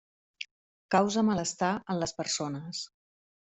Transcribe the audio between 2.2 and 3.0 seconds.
persones.